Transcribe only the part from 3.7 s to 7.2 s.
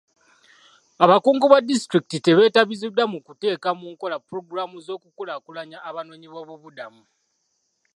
mu nkola pulogulamu z'okukulaakulanya abanoonyiboobubudamu.